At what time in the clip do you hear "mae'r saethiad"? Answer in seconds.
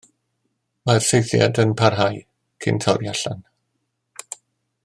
0.89-1.61